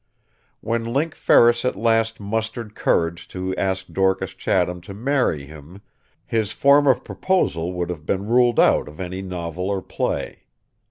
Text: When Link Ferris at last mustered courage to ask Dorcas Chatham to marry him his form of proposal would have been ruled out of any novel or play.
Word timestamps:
When 0.61 0.83
Link 0.83 1.13
Ferris 1.13 1.63
at 1.63 1.75
last 1.75 2.19
mustered 2.19 2.73
courage 2.73 3.27
to 3.27 3.55
ask 3.55 3.85
Dorcas 3.85 4.33
Chatham 4.33 4.81
to 4.81 4.95
marry 4.95 5.45
him 5.45 5.83
his 6.25 6.53
form 6.53 6.87
of 6.87 7.03
proposal 7.03 7.71
would 7.73 7.91
have 7.91 8.03
been 8.07 8.25
ruled 8.25 8.59
out 8.59 8.87
of 8.87 8.99
any 8.99 9.21
novel 9.21 9.69
or 9.69 9.83
play. 9.83 10.45